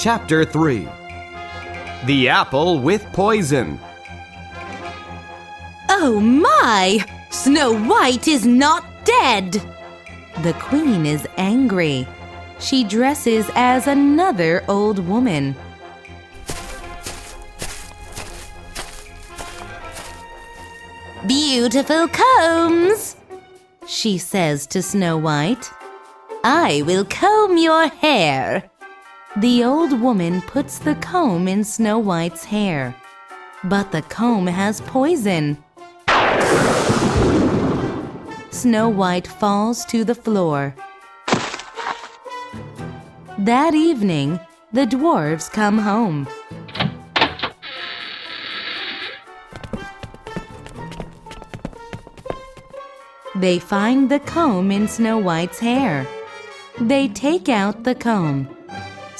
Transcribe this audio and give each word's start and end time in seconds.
Chapter 0.00 0.46
3 0.46 0.88
The 2.06 2.30
Apple 2.30 2.80
with 2.80 3.04
Poison. 3.12 3.78
Oh 5.90 6.18
my! 6.18 7.04
Snow 7.28 7.78
White 7.78 8.26
is 8.26 8.46
not 8.46 8.82
dead! 9.04 9.60
The 10.42 10.54
queen 10.54 11.04
is 11.04 11.28
angry. 11.36 12.08
She 12.60 12.82
dresses 12.82 13.50
as 13.54 13.88
another 13.88 14.64
old 14.68 15.06
woman. 15.06 15.54
Beautiful 21.26 22.08
combs, 22.08 23.16
she 23.86 24.16
says 24.16 24.66
to 24.68 24.80
Snow 24.80 25.18
White. 25.18 25.70
I 26.42 26.84
will 26.86 27.04
comb 27.04 27.58
your 27.58 27.88
hair. 27.88 28.70
The 29.36 29.62
old 29.62 30.00
woman 30.00 30.42
puts 30.42 30.80
the 30.80 30.96
comb 30.96 31.46
in 31.46 31.62
Snow 31.62 32.00
White's 32.00 32.44
hair, 32.44 32.96
but 33.62 33.92
the 33.92 34.02
comb 34.02 34.48
has 34.48 34.80
poison. 34.80 35.56
Snow 38.50 38.88
White 38.88 39.28
falls 39.28 39.84
to 39.84 40.02
the 40.02 40.16
floor. 40.16 40.74
That 43.38 43.72
evening, 43.72 44.40
the 44.72 44.84
dwarves 44.84 45.48
come 45.48 45.78
home. 45.78 46.26
They 53.36 53.60
find 53.60 54.10
the 54.10 54.18
comb 54.18 54.72
in 54.72 54.88
Snow 54.88 55.18
White's 55.18 55.60
hair. 55.60 56.04
They 56.80 57.06
take 57.06 57.48
out 57.48 57.84
the 57.84 57.94
comb. 57.94 58.48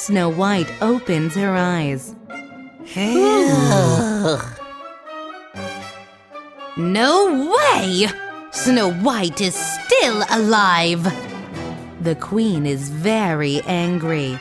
Snow 0.00 0.30
White 0.30 0.72
opens 0.80 1.34
her 1.34 1.54
eyes. 1.54 2.16
no 6.78 7.54
way! 7.54 8.06
Snow 8.50 8.94
White 8.94 9.42
is 9.42 9.54
still 9.54 10.24
alive! 10.30 11.04
The 12.00 12.14
queen 12.14 12.64
is 12.64 12.88
very 12.88 13.60
angry. 13.66 14.38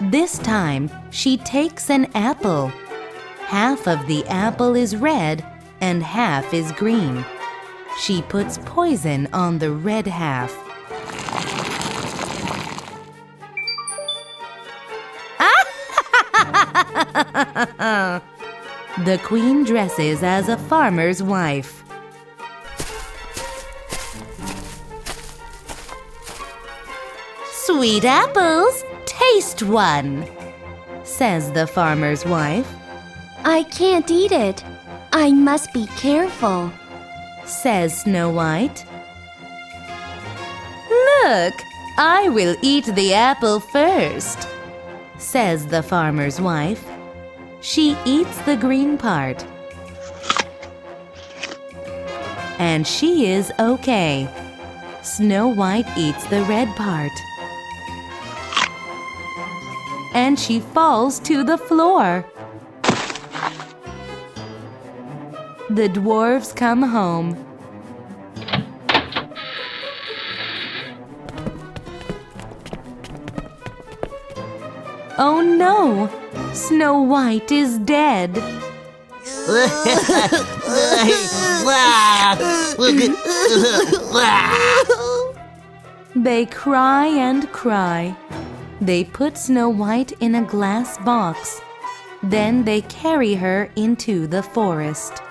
This 0.00 0.38
time, 0.38 0.88
she 1.10 1.36
takes 1.36 1.90
an 1.90 2.08
apple. 2.14 2.68
Half 3.40 3.88
of 3.88 4.06
the 4.06 4.24
apple 4.28 4.76
is 4.76 4.94
red 4.94 5.44
and 5.80 6.00
half 6.00 6.54
is 6.54 6.70
green. 6.70 7.24
She 8.00 8.22
puts 8.22 8.58
poison 8.64 9.26
on 9.32 9.58
the 9.58 9.72
red 9.72 10.06
half. 10.06 10.65
the 19.04 19.18
queen 19.24 19.64
dresses 19.64 20.22
as 20.22 20.50
a 20.50 20.56
farmer's 20.58 21.22
wife. 21.22 21.82
Sweet 27.52 28.04
apples, 28.04 28.84
taste 29.06 29.62
one, 29.62 30.28
says 31.04 31.52
the 31.52 31.66
farmer's 31.66 32.26
wife. 32.26 32.70
I 33.44 33.62
can't 33.62 34.10
eat 34.10 34.32
it. 34.32 34.62
I 35.12 35.32
must 35.32 35.72
be 35.72 35.86
careful, 35.96 36.70
says 37.46 38.02
Snow 38.02 38.28
White. 38.28 38.84
Look, 40.90 41.54
I 41.96 42.28
will 42.28 42.56
eat 42.60 42.84
the 42.84 43.14
apple 43.14 43.60
first, 43.60 44.46
says 45.16 45.66
the 45.66 45.82
farmer's 45.82 46.40
wife. 46.40 46.84
She 47.66 47.96
eats 48.04 48.40
the 48.42 48.54
green 48.54 48.96
part. 48.96 49.44
And 52.60 52.86
she 52.86 53.26
is 53.26 53.50
okay. 53.58 54.28
Snow 55.02 55.48
White 55.48 55.88
eats 55.98 56.24
the 56.28 56.42
red 56.42 56.68
part. 56.76 57.10
And 60.14 60.38
she 60.38 60.60
falls 60.60 61.18
to 61.20 61.42
the 61.42 61.58
floor. 61.58 62.24
The 65.68 65.88
dwarves 65.88 66.54
come 66.54 66.82
home. 66.84 67.34
Oh 75.18 75.40
no! 75.40 76.25
Snow 76.52 77.00
White 77.02 77.52
is 77.52 77.78
dead. 77.78 78.34
they 86.14 86.46
cry 86.46 87.06
and 87.06 87.50
cry. 87.52 88.16
They 88.80 89.04
put 89.04 89.36
Snow 89.38 89.68
White 89.68 90.12
in 90.20 90.34
a 90.34 90.42
glass 90.42 90.98
box. 90.98 91.60
Then 92.22 92.64
they 92.64 92.80
carry 92.82 93.34
her 93.34 93.70
into 93.76 94.26
the 94.26 94.42
forest. 94.42 95.22